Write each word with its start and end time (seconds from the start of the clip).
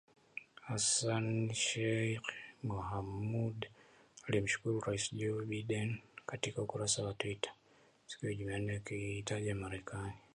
Hassan 0.69 1.27
Sheikh 1.61 2.27
Mohamud 2.67 3.59
alimshukuru 4.29 4.81
Rais 4.83 5.11
Joe 5.13 5.45
Biden 5.45 6.01
katika 6.25 6.61
ukurasa 6.61 7.03
wa 7.03 7.13
Twita 7.13 7.51
siku 8.05 8.25
ya 8.25 8.33
Jumanne 8.33 8.75
akiitaja 8.75 9.55
Marekani 9.55 10.13